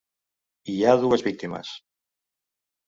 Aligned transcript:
Hi 0.75 0.79
ha 0.87 0.95
dues 1.03 1.25
víctimes. 1.29 1.77